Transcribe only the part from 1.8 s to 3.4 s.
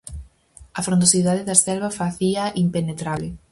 facíaa impenetrable.